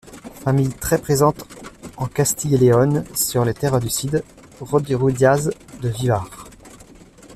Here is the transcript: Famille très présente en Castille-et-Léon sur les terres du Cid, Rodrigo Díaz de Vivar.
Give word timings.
Famille 0.43 0.73
très 0.73 0.97
présente 0.97 1.45
en 1.95 2.07
Castille-et-Léon 2.07 3.03
sur 3.13 3.45
les 3.45 3.53
terres 3.53 3.79
du 3.79 3.87
Cid, 3.91 4.23
Rodrigo 4.59 5.11
Díaz 5.11 5.51
de 5.79 5.89
Vivar. 5.89 6.47